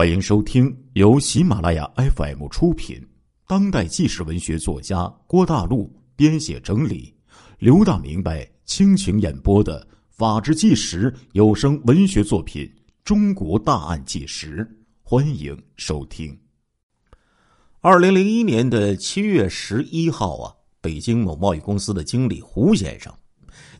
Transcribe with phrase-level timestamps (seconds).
[0.00, 3.06] 欢迎收听由喜马拉雅 FM 出品、
[3.46, 7.14] 当代纪实文学作家郭大陆编写整理、
[7.58, 12.64] 刘大明白倾情演播的《法制纪实》有声文学作品
[13.04, 14.64] 《中国大案纪实》，
[15.02, 16.34] 欢迎收听。
[17.82, 23.12] 二零零一年的七月十一号啊，北京某贸易公司的经理胡先生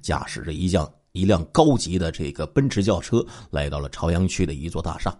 [0.02, 5.18] 驾驶着一辆一辆高级的这个奔驰轿车，来到了朝阳区的一座大厦。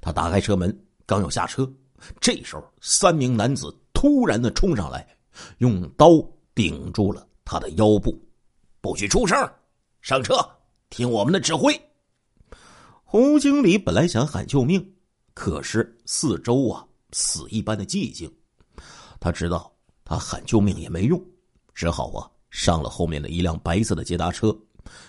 [0.00, 0.76] 他打开车门，
[1.06, 1.70] 刚要下车，
[2.20, 5.06] 这时候三名男子突然的冲上来，
[5.58, 6.22] 用刀
[6.54, 8.20] 顶住了他的腰部，
[8.80, 9.36] 不许出声，
[10.02, 10.34] 上车，
[10.90, 11.80] 听我们的指挥。
[13.04, 14.94] 胡经理本来想喊救命，
[15.32, 18.30] 可是四周啊死一般的寂静，
[19.18, 19.72] 他知道
[20.04, 21.18] 他喊救命也没用，
[21.74, 24.54] 只好啊上了后面的一辆白色的捷达车，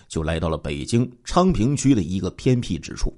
[0.08, 3.12] 就来到了北京昌平区的一个偏僻之处。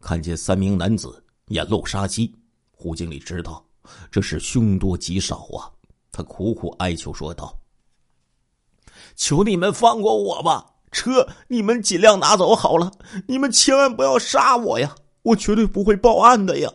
[0.00, 2.34] 看见三名男子眼露杀机，
[2.70, 3.64] 胡经理知道
[4.10, 5.70] 这是凶多吉少啊！
[6.10, 7.58] 他苦苦哀求说道
[9.14, 12.90] ：“求你们放过我吧，车你们尽量拿走好了，
[13.28, 14.94] 你们千万不要杀我呀！
[15.22, 16.72] 我绝对不会报案的呀！”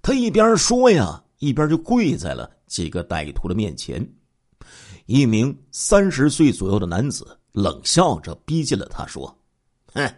[0.00, 4.08] 他一边说呀，一边就跪在了几个歹徒的面前。
[5.06, 9.36] 一名三十岁左右的男子冷笑着逼近了他，说
[9.94, 10.14] ：“哼，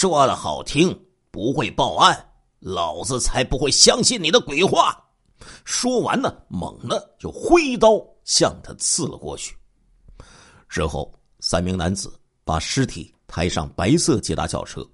[0.00, 0.96] 说的好听。”
[1.30, 4.98] 不会报案，老子才不会相信你的鬼话！
[5.64, 9.54] 说完呢，猛的就挥刀向他刺了过去。
[10.68, 12.12] 之后，三名男子
[12.44, 14.84] 把尸体抬上白色捷达轿车，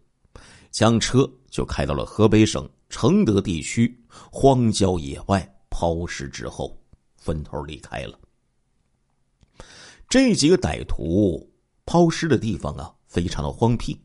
[0.71, 3.97] 将车就开到了河北省承德地区
[4.31, 6.77] 荒郊野外抛尸之后，
[7.17, 8.19] 分头离开了。
[10.09, 11.49] 这几个歹徒
[11.87, 13.99] 抛尸的地方啊，非常的荒僻，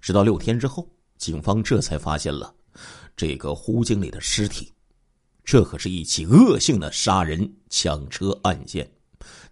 [0.00, 0.88] 直到六天之后。
[1.16, 2.52] 警方这才发现了
[3.16, 4.70] 这个胡经理的尸体，
[5.44, 8.86] 这可是一起恶性的杀人抢车案件，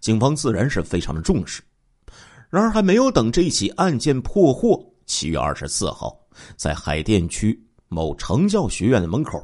[0.01, 1.63] 警方自然是非常的重视。
[2.49, 6.15] 然而，还没有等这起案件破获，七月二十四号，
[6.57, 9.41] 在海淀区某成教学院的门口，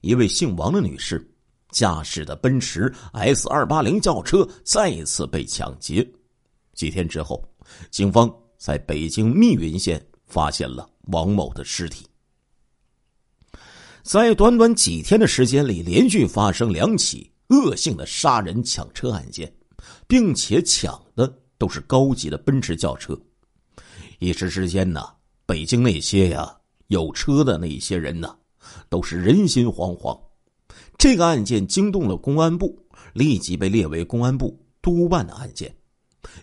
[0.00, 1.24] 一位姓王的女士
[1.70, 6.04] 驾驶的奔驰 S 二八零轿车再一次被抢劫。
[6.72, 7.46] 几天之后，
[7.90, 10.88] 警方在北京密云县发现了。
[11.06, 12.06] 王某的尸体，
[14.04, 19.52] 在短短几天的时间里，连续发生两起恶性的杀人抢车案件，
[20.06, 21.26] 并且抢的
[21.58, 23.20] 都是高级的奔驰轿车。
[24.20, 25.04] 一时之间呢，
[25.44, 26.56] 北京那些呀
[26.86, 28.38] 有车的那些人呢，
[28.88, 30.16] 都是人心惶惶。
[30.96, 32.78] 这个案件惊动了公安部，
[33.12, 35.74] 立即被列为公安部督办的案件。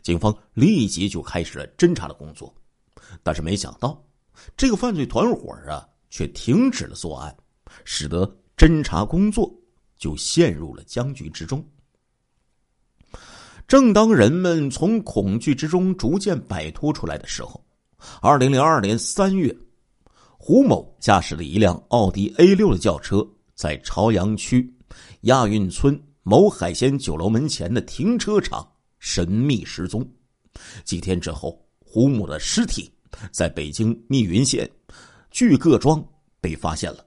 [0.01, 2.53] 警方立即就开始了侦查的工作，
[3.23, 4.01] 但是没想到。
[4.55, 7.35] 这个犯罪团伙啊，却停止了作案，
[7.83, 9.53] 使得侦查工作
[9.97, 11.63] 就陷入了僵局之中。
[13.67, 17.63] 正当人们从恐惧之中逐渐摆脱出来的时候，
[18.21, 19.55] 二零零二年三月，
[20.37, 24.73] 胡某驾驶了一辆奥迪 A 六的轿车，在朝阳区
[25.21, 28.67] 亚运村某海鲜酒楼门前的停车场
[28.99, 30.09] 神秘失踪。
[30.83, 32.93] 几天之后，胡某的尸体。
[33.31, 34.69] 在北京密云县
[35.31, 36.01] 巨各庄
[36.39, 37.05] 被发现了。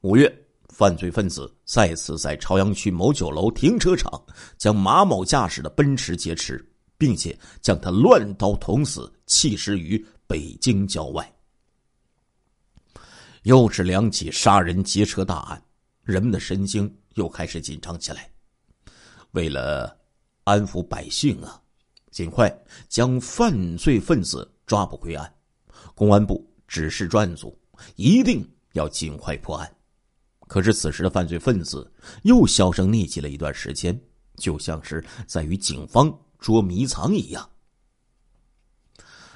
[0.00, 0.30] 五月，
[0.70, 4.20] 犯罪分子再次在朝阳区某酒楼停车场
[4.58, 6.62] 将马某驾驶的奔驰劫持，
[6.98, 11.32] 并且将他乱刀捅死，弃尸于北京郊外。
[13.44, 15.62] 又是两起杀人劫车大案，
[16.02, 18.30] 人们的神经又开始紧张起来。
[19.30, 19.96] 为了
[20.44, 21.59] 安抚百姓啊，
[22.10, 22.52] 尽快
[22.88, 24.50] 将犯罪分子。
[24.66, 25.34] 抓捕归案，
[25.96, 27.58] 公安部指示专案组
[27.96, 29.68] 一定要尽快破案。
[30.46, 34.00] 可是此时的犯罪分子又销声匿迹了一段时间，
[34.36, 37.50] 就像是在与警方捉迷藏一样。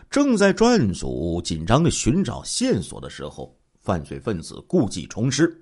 [0.09, 5.53] 正在专案组紧张的寻找线索的时候，犯罪分子故技重施。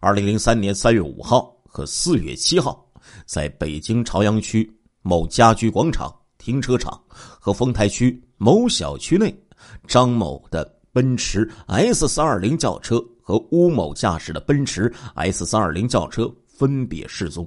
[0.00, 2.84] 二零零三年三月五号和四月七号，
[3.26, 4.68] 在北京朝阳区
[5.02, 6.12] 某家居广场
[6.48, 8.18] 停车场和丰台区。
[8.38, 9.38] 某小区内，
[9.86, 10.64] 张某的
[10.94, 17.46] 奔驰 S 三二零轿车和乌某驾驶的奔驰 S 三二零轿车分别失踪。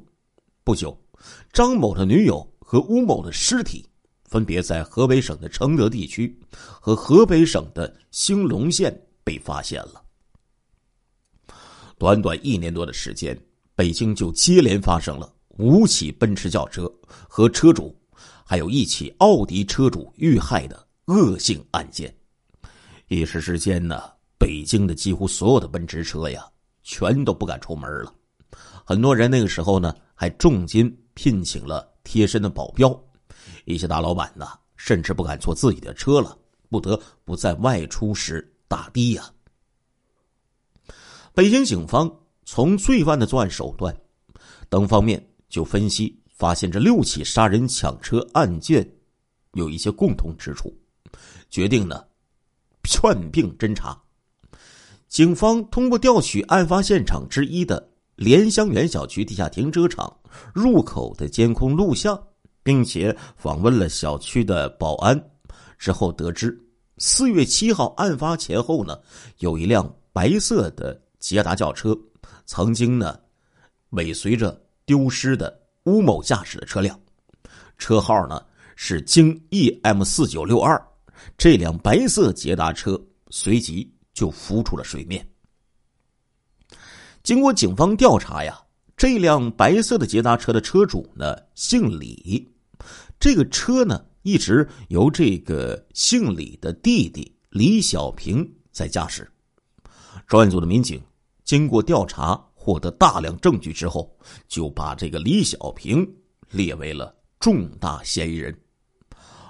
[0.63, 0.95] 不久，
[1.51, 3.83] 张某的女友和乌某的尸体
[4.25, 6.39] 分别在河北省的承德地区
[6.79, 10.03] 和河北省的兴隆县被发现了。
[11.97, 13.35] 短短一年多的时间，
[13.73, 16.87] 北京就接连发生了五起奔驰轿车
[17.27, 17.97] 和车主。
[18.51, 22.13] 还有一起奥迪车主遇害的恶性案件，
[23.07, 24.03] 一时之间呢，
[24.37, 26.45] 北京的几乎所有的奔驰车呀，
[26.83, 28.13] 全都不敢出门了。
[28.83, 32.93] 很多人那个时候呢，还重金聘请了贴身的保镖。
[33.63, 34.45] 一些大老板呢，
[34.75, 36.37] 甚至不敢坐自己的车了，
[36.67, 39.31] 不得不在外出时打的呀。
[41.33, 42.13] 北京警方
[42.43, 43.95] 从罪犯的作案手段
[44.67, 48.83] 等方面就分析，发现这六起杀人抢车案件
[49.53, 50.75] 有一些共同之处，
[51.51, 52.03] 决定呢
[52.81, 53.95] 串并侦查。
[55.07, 60.11] 警方通过调取案发现场之一的莲香园小区地下停车场
[60.51, 62.19] 入口的监控录像。
[62.63, 65.19] 并且访问了小区的保安，
[65.79, 66.55] 之后得知，
[66.99, 68.99] 四月七号案发前后呢，
[69.39, 71.97] 有一辆白色的捷达轿车，
[72.45, 73.19] 曾经呢
[73.91, 76.99] 尾随着丢失的乌某驾驶的车辆，
[77.77, 78.43] 车号呢
[78.75, 80.79] 是京 EM 四九六二，
[81.37, 82.99] 这辆白色捷达车
[83.29, 85.27] 随即就浮出了水面。
[87.23, 88.59] 经过警方调查呀，
[88.95, 92.47] 这辆白色的捷达车的车主呢姓李。
[93.19, 99.31] 这个车呢，一直由这个姓李的弟弟李小平在驾驶。
[100.25, 100.99] 专案组的民警
[101.43, 104.15] 经过调查，获得大量证据之后，
[104.47, 106.07] 就把这个李小平
[106.51, 108.55] 列为了重大嫌疑人。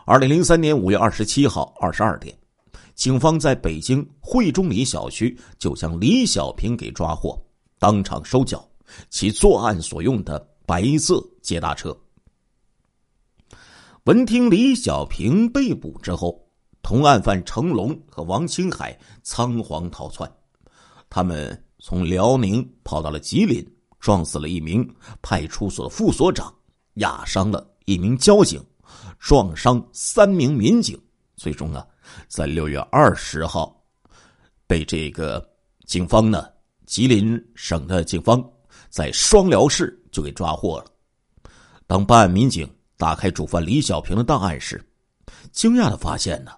[0.05, 2.33] 二零零三年五月二十七号二十二点，
[2.95, 7.37] 警方在北京汇中里小区就将李小平给抓获，
[7.79, 8.65] 当场收缴
[9.09, 11.95] 其作案所用的白色捷达车。
[14.05, 16.41] 闻听李小平被捕之后，
[16.81, 20.31] 同案犯成龙和王青海仓皇逃窜。
[21.09, 23.67] 他们从辽宁跑到了吉林，
[23.99, 24.87] 撞死了一名
[25.21, 26.53] 派出所的副所长，
[26.93, 28.63] 压伤了一名交警，
[29.19, 30.97] 撞伤三名民警。
[31.35, 31.85] 最终啊，
[32.27, 33.83] 在六月二十号，
[34.67, 35.43] 被这个
[35.85, 36.47] 警方呢，
[36.85, 38.47] 吉林省的警方
[38.89, 40.85] 在双辽市就给抓获了。
[41.87, 42.65] 当办案民警。
[42.97, 44.79] 打开主犯李小平的档案时，
[45.51, 46.51] 惊讶的发现呢，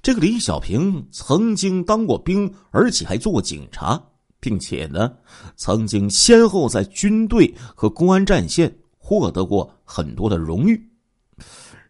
[0.00, 4.00] 这个李小平曾经当过兵，而且还做过警察，
[4.42, 5.16] 并且呢，
[5.54, 10.90] 曾经先后在军队和公安战线获得过很多的荣誉。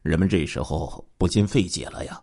[0.03, 2.23] 人们这时候不禁费解了呀，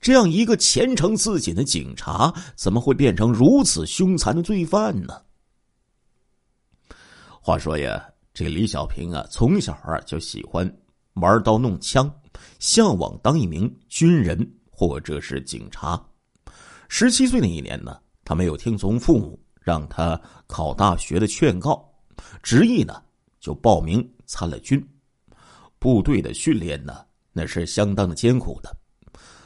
[0.00, 5.22] 这样一个前程似锦的警察，怎么会变成如此凶残的罪犯呢？
[7.40, 8.04] 话说呀，
[8.34, 10.68] 这李小平啊，从小啊就喜欢。
[11.16, 12.10] 玩刀弄枪，
[12.58, 16.02] 向往当一名军人或者是警察。
[16.88, 21.88] 十七岁那一年呢，他没有听从父母让他考大学的劝告，
[22.42, 23.02] 执意呢
[23.40, 24.84] 就报名参了军。
[25.78, 28.74] 部队的训练呢，那是相当的艰苦的。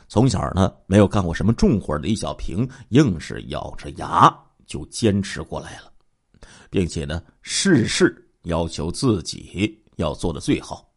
[0.09, 4.33] 从小呢没有干过什么重活的李小平，硬是咬着牙
[4.67, 5.93] 就坚持过来了，
[6.71, 10.89] 并且呢事事要求自己要做的最好。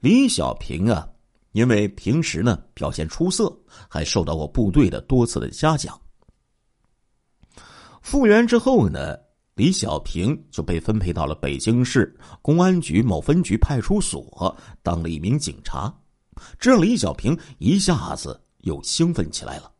[0.00, 1.08] 李小平啊，
[1.52, 3.54] 因为平时呢表现出色，
[3.88, 6.00] 还受到过部队的多次的嘉奖。
[8.04, 9.16] 复员之后呢，
[9.54, 15.92] 李小平就被分配到了北京市公安局某分局派出所当了一名警察，
[16.60, 19.72] 这让李小平一下子又兴奋起来了，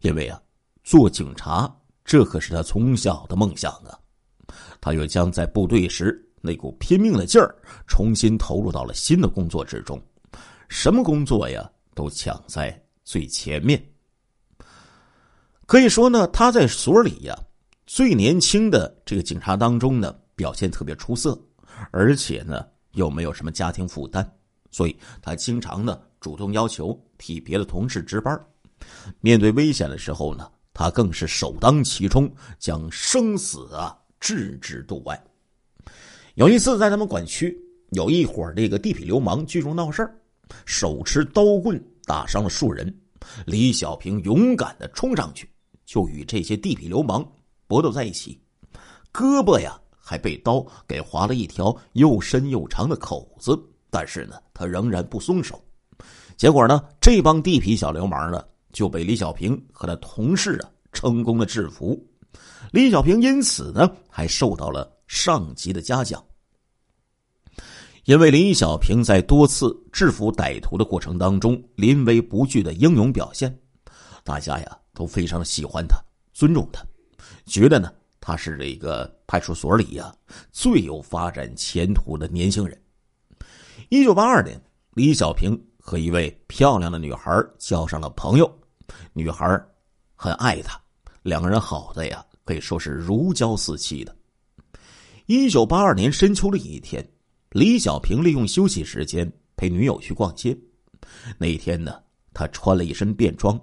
[0.00, 0.40] 因为啊，
[0.82, 1.70] 做警察
[2.06, 3.92] 这可是他从小的梦想啊，
[4.80, 6.22] 他又将在部队时。
[6.40, 7.54] 那股拼命的劲儿，
[7.86, 10.00] 重新投入到了新的工作之中，
[10.68, 13.82] 什么工作呀，都抢在最前面。
[15.66, 17.36] 可以说呢，他在所里呀，
[17.86, 21.36] 最年轻的这个警察当中呢，表现特别出色，
[21.90, 24.24] 而且呢，又没有什么家庭负担，
[24.70, 28.40] 所以他经常呢，主动要求替别的同事值班。
[29.20, 35.20] 面对危险的时候呢，他更是首当其冲，将生死啊置之度外。
[36.36, 37.58] 有一次，在他们管区，
[37.90, 40.08] 有一伙这个地痞流氓聚众闹事，
[40.64, 42.96] 手持刀棍打伤了数人。
[43.46, 45.50] 李小平勇敢的冲上去，
[45.86, 47.26] 就与这些地痞流氓
[47.66, 48.38] 搏斗在一起，
[49.10, 53.58] 胳膊呀还被刀给划了一条又深又长的口子。
[53.88, 55.58] 但是呢，他仍然不松手。
[56.36, 61.98] 结果呢，这帮地痞小流氓呢就被李小平和他同事啊成功的制服。
[62.72, 64.92] 李小平因此呢还受到了。
[65.08, 66.20] 上级的嘉奖，
[68.06, 73.56] 因为李小平在多次制服歹徒的过程当中临危不惧的英勇表现，
[74.24, 76.82] 大家呀都非常的喜欢他，尊重他，
[77.44, 80.12] 觉得呢他是这个派出所里呀
[80.50, 82.80] 最有发展前途的年轻人。
[83.90, 84.58] 一九八二年，
[84.94, 88.50] 李小平和一位漂亮的女孩交上了朋友，
[89.12, 89.46] 女孩
[90.14, 90.80] 很爱他，
[91.22, 94.16] 两个人好的呀，可以说是如胶似漆的。
[95.26, 97.06] 一九八二年深秋的一天，
[97.50, 100.56] 李小平利用休息时间陪女友去逛街。
[101.36, 103.60] 那一天呢，他穿了一身便装，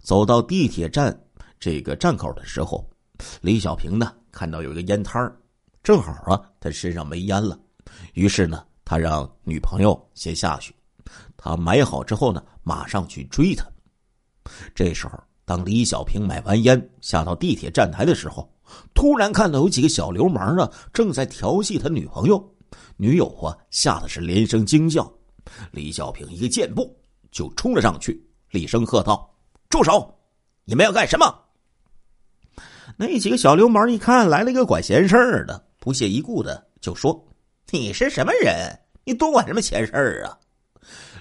[0.00, 1.18] 走到地铁站
[1.58, 2.88] 这个站口的时候，
[3.40, 5.30] 李小平呢看到有一个烟摊，
[5.82, 7.58] 正好啊，他身上没烟了，
[8.14, 10.74] 于是呢，他让女朋友先下去，
[11.36, 13.66] 他买好之后呢，马上去追他。
[14.74, 18.48] 这时候，当李小平买完烟下到地铁站台的时候，
[18.94, 22.52] 突然看到有几个小流氓啊，正在调戏他女朋友。
[22.96, 25.10] 女友啊，吓得是连声惊叫。
[25.70, 26.96] 李小平一个箭步
[27.30, 29.30] 就冲了上去，厉声喝道
[29.68, 30.18] ：“住手！
[30.64, 31.42] 你们要干什么？”
[32.96, 37.26] 那几个小流氓一看来了一个管闲事儿的，不屑一顾的就说
[37.70, 38.78] ：“你是什么人？
[39.04, 40.38] 你多管什么闲事儿啊？”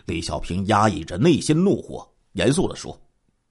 [0.06, 2.98] 李小平压抑着内心怒火，严肃的说：“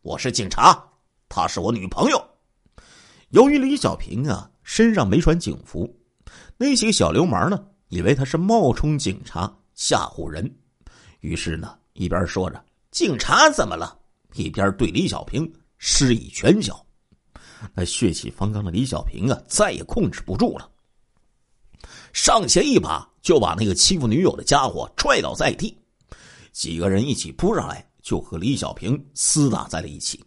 [0.03, 0.83] 我是警察，
[1.29, 2.25] 她是我女朋友。”
[3.31, 5.93] 由于李小平啊身上没穿警服，
[6.57, 10.49] 那些小流氓呢以为他是冒充警察吓唬人，
[11.21, 13.99] 于是呢一边说着“警察怎么了”，
[14.35, 16.85] 一边对李小平施以拳脚。
[17.75, 20.71] 那血气方刚的李小平啊再也控制不住了，
[22.12, 25.76] 上前一把就把那个欺负女友的家伙踹倒在地，
[26.53, 30.23] 几个人一起扑上来就和李小平厮打在了一起。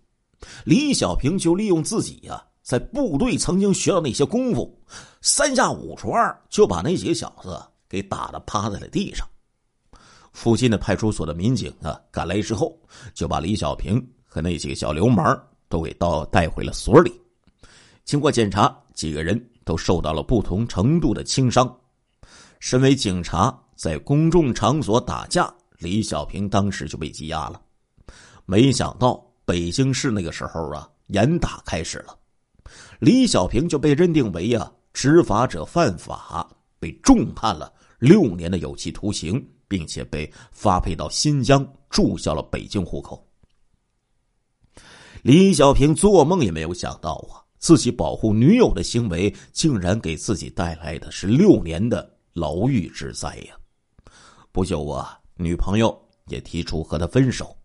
[0.66, 2.44] 李小平就利用自己呀。
[2.62, 4.78] 在部队曾经学到那些功夫，
[5.22, 9.26] 三下五除二就把那几个小子给打得趴在了地上。
[10.38, 12.78] 附近的派出所的民警啊赶来之后，
[13.16, 15.26] 就把李小平和那几个小流氓
[15.68, 17.12] 都给到带回了所里。
[18.06, 21.76] 经过检查，几个人都受到了不同程度的轻伤。
[22.60, 27.60] 身为警察，在公众场所打架，李小平当时就被羁押了。
[28.46, 32.16] 没想到北京市那个时候啊，严打开始了。
[33.00, 43.28] 李小平就被认定为呀执法者犯法，被重判了六年的有期徒刑，并且被发配到新疆，注销了北京户口。
[45.24, 53.58] 李小平做梦也没有想到啊，自己保护女友的行为，竟然给自己带来的是六年的牢狱之灾呀！
[54.52, 57.58] 不久啊，女朋友也提出和他分手，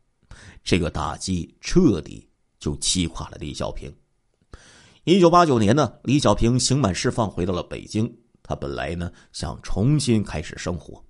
[0.64, 2.28] 这个打击彻底
[2.58, 3.94] 就击垮了李小平。
[5.04, 8.10] 一九八九年呢，李小平刑满释放，回到了北京。
[8.42, 11.02] 他本来呢想重新开始生活，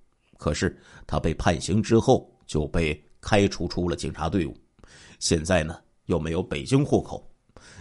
[0.43, 4.53] 可是他被判刑之后就被开除出了警察队伍。
[5.17, 7.25] 现在呢又没有北京户口，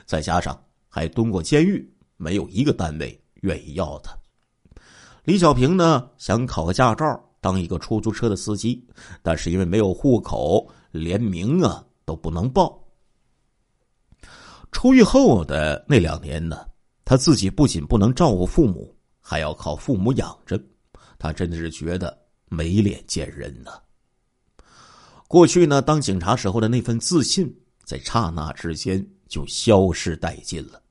[0.07, 0.57] 再加上
[0.88, 4.16] 还蹲过监狱，没有一个单位愿意要他。
[5.25, 8.87] 李小平呢想考个驾照，当一个出租车的司机，
[9.23, 12.81] 但是因为没有户口，连名啊都不能报。
[14.71, 16.64] 出狱后的那两年呢，
[17.04, 20.57] 他自己不仅不能照顾父母，还要靠父母养着，
[21.19, 22.16] 他真的是觉得
[22.54, 23.71] 没脸见人呢。
[25.26, 27.52] 过去呢，当警察时候的那份自信，
[27.85, 30.82] 在刹那之间就消失殆尽了。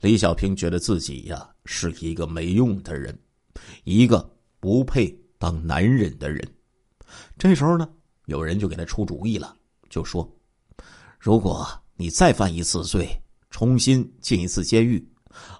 [0.00, 3.16] 李小平觉得自己呀是一个没用的人，
[3.84, 6.46] 一个不配当男人的人。
[7.38, 7.88] 这时候呢，
[8.26, 9.56] 有人就给他出主意了，
[9.88, 10.28] 就说
[11.20, 13.06] ：“如果……”你再犯一次罪，
[13.50, 15.06] 重新进一次监狱，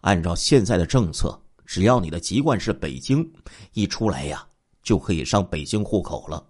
[0.00, 3.30] 按照现在的政策，只要你的籍贯是北京，
[3.74, 4.44] 一出来呀，
[4.82, 6.44] 就可以上北京户口了。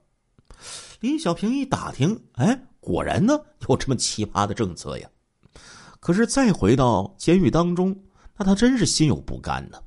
[1.00, 5.08] 李小平一打听，哎，果然呢有这么奇葩的政策呀。
[6.00, 7.96] 可是再回到监狱当中，
[8.36, 9.80] 那他真是心有不甘呢。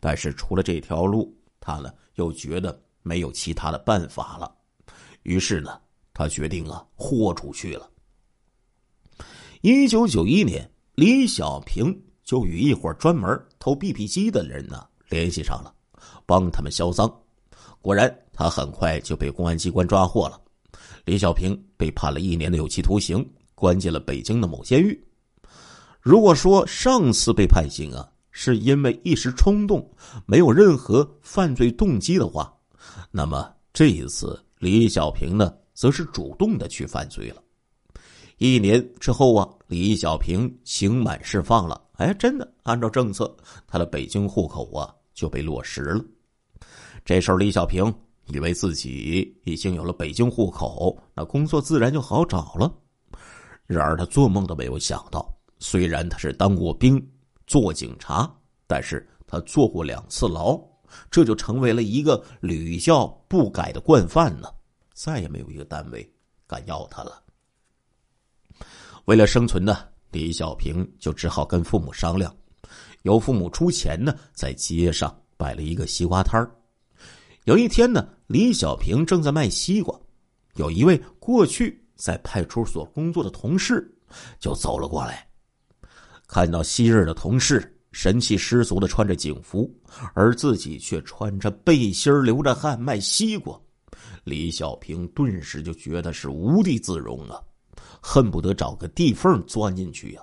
[0.00, 4.52] 但是除了这条路，他呢又觉得没有其他的办法了。
[5.22, 5.80] 于是呢，
[6.14, 7.90] 他决定啊豁出去了。
[9.62, 13.28] 一九九一年，李小平就与一伙专门
[13.58, 15.74] 偷 BP 机的人呢联系上了，
[16.24, 17.12] 帮他们销赃。
[17.86, 20.40] 果然，他很快就被公安机关抓获了。
[21.04, 23.24] 李小平被判了一年的有期徒刑，
[23.54, 25.00] 关进了北京的某监狱。
[26.00, 29.88] 如果说上次被判刑啊是因为一时冲动，
[30.26, 32.52] 没有任何犯罪动机的话，
[33.12, 37.40] 那么这一次李小平呢，则是主动的去犯罪了。
[38.38, 41.80] 一年之后啊，李小平刑满释放了。
[41.98, 43.32] 哎，真的，按照政策，
[43.64, 46.04] 他的北京户口啊就被落实了。
[47.06, 47.94] 这时候，李小平
[48.26, 52.68] 以为自己已经有了北京户口，那工作自然就好找了。
[53.64, 57.00] 然而，他做梦都没有想到，虽然他是当过兵、
[57.46, 58.28] 做警察，
[58.66, 60.60] 但是他坐过两次牢，
[61.08, 64.48] 这就成为了一个屡教不改的惯犯呢。
[64.92, 66.12] 再也没有一个单位
[66.44, 67.22] 敢要他了。
[69.04, 69.78] 为了生存呢，
[70.10, 72.34] 李小平就只好跟父母商量，
[73.02, 76.50] 由父母出钱呢，在街上摆了一个西瓜摊儿。
[77.46, 79.96] 有一天呢，李小平正在卖西瓜，
[80.56, 83.88] 有一位过去在派出所工作的同事
[84.40, 85.24] 就走了过来，
[86.26, 89.72] 看到昔日的同事神气十足的穿着警服，
[90.12, 93.56] 而自己却穿着背心流着汗卖西瓜，
[94.24, 97.40] 李小平顿时就觉得是无地自容啊。
[98.02, 100.22] 恨不得找个地缝钻进去呀！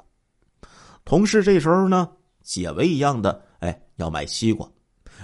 [1.06, 2.10] 同事这时候呢，
[2.42, 4.70] 解围一样的，哎，要买西瓜。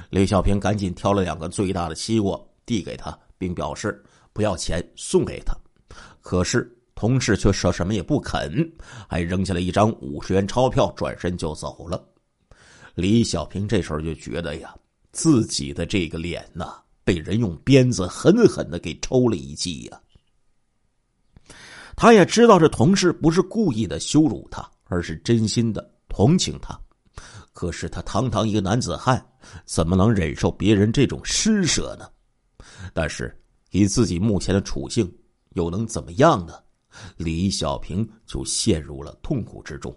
[0.10, 5.56] 李小平赶紧挑了两个最大的西瓜递给他，并表示不要钱送给他。
[6.22, 8.70] 可是同事却说什么也不肯，
[9.08, 12.04] 还扔下了一张五十元钞票，转身就走了。
[12.96, 14.76] 李小平这时候就觉得呀，
[15.12, 20.02] 自己的这个脸呐，被人用鞭子狠狠的给抽了一记呀。
[21.96, 26.78] 他也知道这同事不是故意的羞辱他，而是真心的同情他。
[27.60, 29.22] 可是他堂堂一个男子汉，
[29.66, 32.10] 怎么能忍受别人这种施舍呢？
[32.94, 33.38] 但是
[33.72, 35.14] 以自己目前的处境，
[35.56, 36.54] 又能怎么样呢？
[37.18, 39.94] 李小平就陷入了痛苦之中。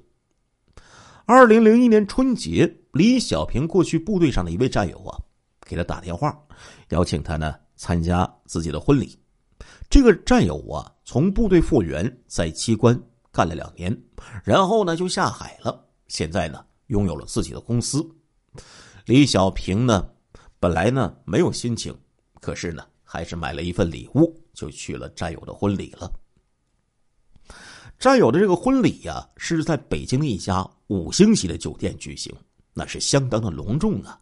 [1.24, 5.16] 二零零一年春节，李小平过去部队上的一位战友啊，
[5.64, 6.36] 给他打电话，
[6.88, 9.16] 邀请他呢参加自己的婚礼。
[9.88, 13.00] 这个战友啊，从部队复员，在机关
[13.30, 13.96] 干了两年，
[14.42, 15.86] 然后呢就下海了。
[16.08, 18.06] 现在呢，拥有了自己的公司。
[19.06, 20.06] 李小平呢，
[20.60, 21.92] 本来呢没有心情，
[22.40, 26.12] 可是呢，还是买了一份礼物，就去了战友的婚礼了。
[27.98, 32.32] 战友的这个婚礼呀，是在北京的一家五星级的酒店举行，
[32.74, 34.20] 那是相当的隆重啊。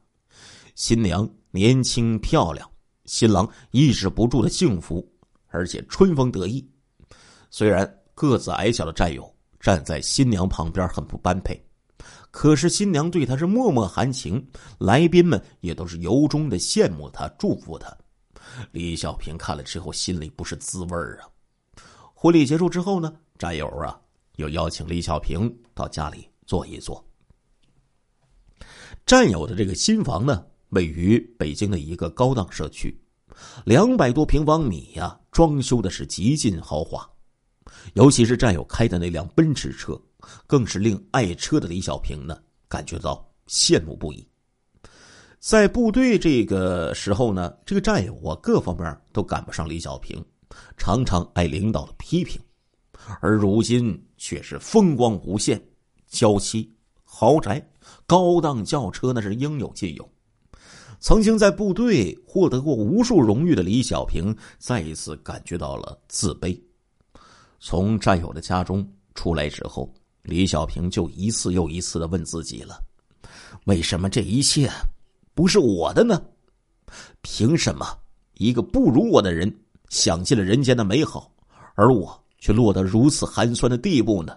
[0.75, 2.71] 新娘年轻漂亮，
[3.05, 5.07] 新郎抑制不住的幸福。
[5.53, 6.65] 而且春风得意，
[7.51, 7.85] 虽然
[8.15, 11.61] 个子矮小的战友站在新娘旁边很不般配，
[12.31, 14.45] 可是新娘对他是脉脉含情，
[14.79, 17.97] 来宾们也都是由衷的羡慕他、祝福他。
[18.73, 21.29] 李小平看了之后心里不是滋味啊。
[22.15, 23.99] 婚礼结束之后呢，战友啊
[24.37, 27.05] 又邀请李小平到家里坐一坐。
[29.07, 32.97] 战友的这个新房呢，位于北京的一个高档社区。
[33.65, 37.09] 两百多平方米呀，装修的是极尽豪华，
[37.95, 40.01] 尤其是战友开的那辆奔驰车，
[40.47, 42.37] 更是令爱车的李小平呢
[42.69, 44.27] 感觉到羡慕不已。
[45.39, 50.23] 在部队这个时候呢，这个战友啊各方面都赶不上李小平，
[50.77, 52.41] 常常挨领导的批评，
[53.21, 55.59] 而如今却是风光无限，
[56.07, 56.71] 娇妻、
[57.05, 57.67] 豪宅、
[58.07, 60.07] 高档轿车那是应有尽有。
[60.99, 66.61] 曾经在部队获得过无数荣誉的李小平，再一次感觉到了自卑。
[67.59, 69.91] 从战友的家中出来之后，
[70.23, 72.79] 李小平就一次又一次的问自己了：
[73.67, 74.71] 为什么这一切
[75.35, 76.23] 不是我的呢？
[77.23, 77.87] 凭什么
[78.35, 79.53] 一个不如我的人
[79.89, 81.33] 享尽了人间的美好，
[81.75, 84.37] 而我却落得如此寒酸的地步呢？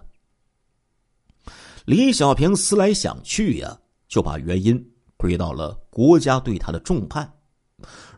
[1.84, 4.90] 李小平思来想去呀，就把原因。
[5.16, 7.32] 归到了国家对他的重判，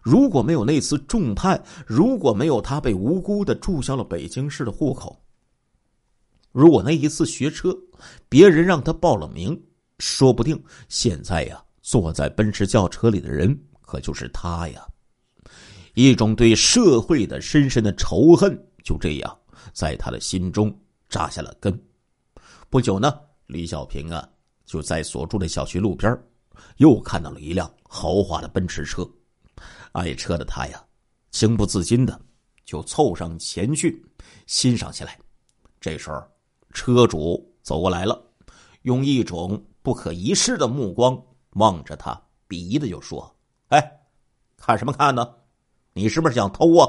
[0.03, 5.17] 如果没有那次重判，如果没有他被无辜的注销了北京市的户口，
[6.57, 7.77] 如果那一次学车，
[8.31, 9.63] 别人让他报了名，
[9.99, 14.83] 说不定现在呀，坐在奔驰轿车里的人可就是他呀。
[15.93, 19.39] 一种对社会的深深的仇恨就这样
[19.75, 20.75] 在他的心中
[21.11, 21.79] 扎下了根。
[22.71, 23.15] 不久呢，
[23.49, 24.27] 李小平啊
[24.65, 26.19] 就在所住的小区路边
[26.79, 29.07] 又看到了一辆豪华的奔驰车，
[29.93, 30.83] 爱车的他呀，
[31.33, 32.19] 情不自禁的
[32.65, 34.03] 就凑上前去
[34.47, 35.19] 欣赏起来。
[35.79, 36.23] 这时候，
[36.77, 38.23] 车主走过来了，
[38.83, 41.19] 用一种不可一世的目光
[41.53, 42.13] 望着他，
[42.47, 43.35] 鄙夷的就说
[43.73, 44.01] ：“哎，
[44.59, 45.27] 看什么看呢？
[45.95, 46.87] 你是不是想偷啊？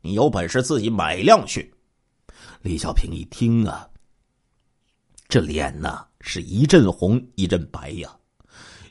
[0.00, 1.74] 你有本事自己买辆去。”
[2.62, 3.86] 李小平一听啊，
[5.28, 8.16] 这脸呐是一阵红一阵白呀。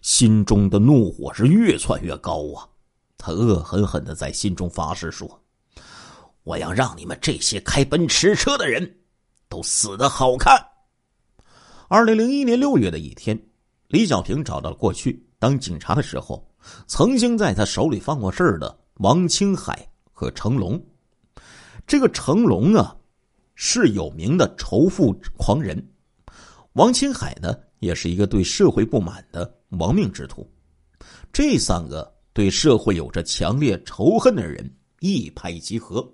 [0.04, 2.70] 心中的怒火是越窜越高啊！
[3.18, 5.44] 他恶狠狠的在心中发誓说
[6.44, 9.01] ：“我要让你们这些开奔驰车的人
[9.52, 10.58] 都死的好看。”
[11.90, 13.38] 二零零一年六月的一天，
[13.90, 16.50] 李小平找到了过去当警察的时候
[16.88, 20.82] 曾经在他手里犯过事的王青海和成龙。
[21.86, 22.96] 这个成龙啊，
[23.56, 25.78] 是有名的仇富狂人；
[26.74, 29.58] 王青海呢，也是一个对社会不满的。
[29.80, 30.46] 亡命之徒，
[31.32, 36.06] 这三个对社会有着强烈仇恨的人一拍即合，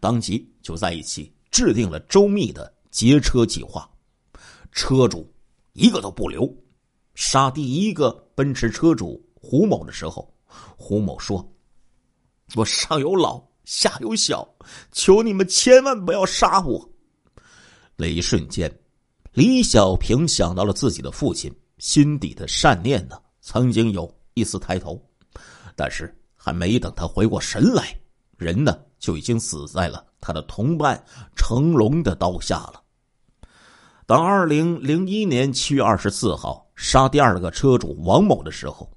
[0.00, 3.86] 当即就在一起制定了周密的劫车计划。
[4.72, 5.30] 车主
[5.74, 6.50] 一个都不留。
[7.14, 10.34] 杀第一个奔驰车主胡某的时候，
[10.78, 11.46] 胡某说
[12.56, 14.48] ：“我上有老，下有小，
[14.92, 16.90] 求你们千万不要杀我。”
[17.96, 18.74] 那一瞬间，
[19.32, 24.98] 李小平想到了自己的父亲，心底的善念呢，曾经有一丝抬头，
[25.74, 27.94] 但是还没等他回过神来，
[28.38, 31.02] 人呢就已经死在了他的同伴
[31.34, 32.82] 成龙的刀下了。
[34.06, 38.88] 当二零零一年七月二十四号杀第二个车主王某的时候，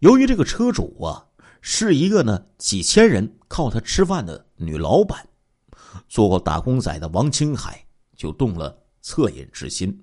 [0.00, 1.24] 由于这个车主啊
[1.60, 5.24] 是一个呢几千人靠他吃饭的女老板，
[6.08, 7.80] 做过打工仔的王青海
[8.16, 9.96] 就动了恻隐之心，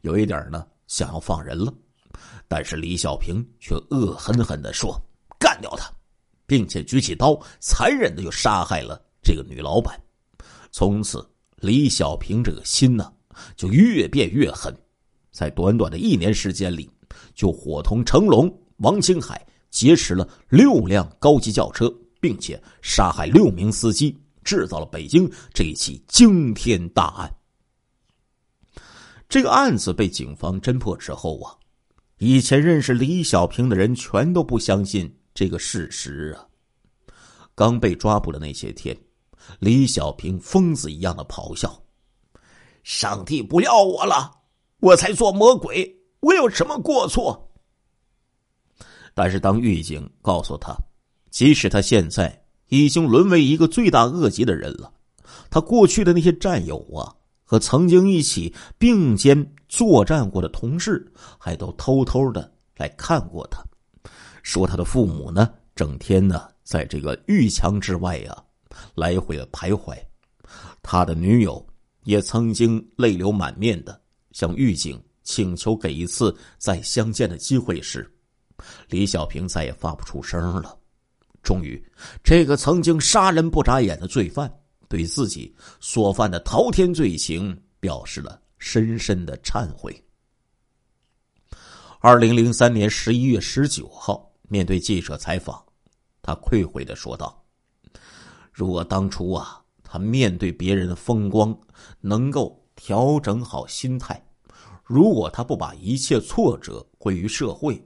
[0.00, 1.72] 有一点呢想要放人了。
[2.48, 5.00] 但是李小平却恶狠狠的说
[5.38, 5.88] ：“干掉他！”
[6.48, 9.96] 并且举起刀，残忍的就杀害了这个女老板。
[10.72, 11.24] 从此，
[11.58, 13.12] 李小平这个心呢，
[13.56, 14.74] 就越变越狠。
[15.30, 16.90] 在短短的一年时间里，
[17.34, 27.32] 就伙同成龙、王青海劫持了六辆高级轿车，并且杀害六名司机，制造了北京这一起惊天大案。
[29.28, 31.54] 这个案子被警方侦破之后啊。
[32.20, 36.44] 以前认识李小平的人全都不相信这个事实啊！
[37.54, 38.98] 刚被抓捕的那些天，
[39.60, 41.80] 李小平疯子一样的咆哮
[42.82, 44.30] ：“上帝不要我了，
[44.80, 47.50] 我才做魔鬼，我有什么过错？”
[49.14, 50.76] 但是当狱警告诉他，
[51.30, 54.92] 即使他现在已经沦为一个罪大恶极的人了，
[55.50, 57.14] 他过去的那些战友啊。
[57.50, 63.64] 和曾经一起并肩作战过的同事，还都偷偷的来看过他，
[64.42, 68.36] 说他的父母呢，整天呢在这个狱墙之外呀，
[68.94, 69.96] 来回的徘徊。
[70.82, 71.66] 他的女友
[72.08, 74.00] 也曾经泪流满面的
[74.32, 78.10] 向狱警请求给一次再相见的机会时，
[78.88, 80.74] 李小平再也发不出声了。
[81.42, 81.78] 终于，
[82.24, 84.50] 这个曾经杀人不眨眼的罪犯。
[84.88, 90.02] 对自己所犯的滔天罪行表示了深深的忏悔。
[92.00, 95.62] 二零零三年十一月十九号，面对记者采访，
[96.22, 97.44] 他愧悔的说道
[98.50, 101.58] ：“如果当初啊，他面对别人的风光
[102.00, 104.22] 能够调整好心态，
[104.84, 107.82] 如果他不把一切挫折归于社会。”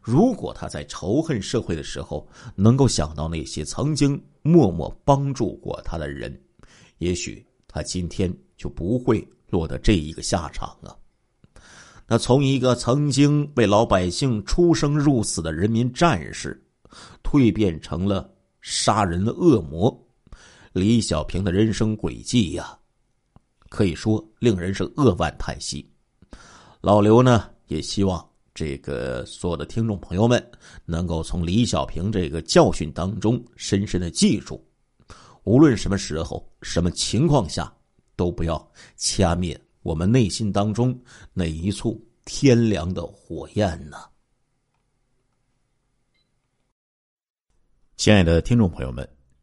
[0.00, 6.40] 如果他在仇恨社会的时候，能够想到那些曾经默默帮助过他的人，
[6.96, 10.96] 也许他今天就不会落得这一个下场啊。
[12.06, 16.58] 那从一个曾经为老百姓出生入死的人民战士，
[17.22, 18.32] 蜕变成了
[18.62, 20.07] 杀人的恶魔，
[20.72, 22.78] 李小平的人生轨迹呀，
[23.68, 25.88] 可以说令人是扼腕叹息。
[26.80, 28.24] 老刘呢，也希望。
[28.54, 30.44] 这个所有的听众朋友们，
[30.84, 34.60] 能够从李小平这个教训当中深深的记住，
[35.44, 37.72] 无论什么时候、什么情况下，
[38.16, 41.00] 都不要掐灭我们内心当中
[41.32, 43.96] 那一簇天凉的火焰呢。
[47.96, 49.08] 亲爱的听众朋友们，